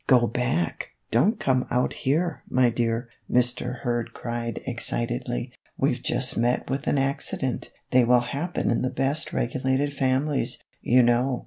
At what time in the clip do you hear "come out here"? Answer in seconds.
1.39-2.41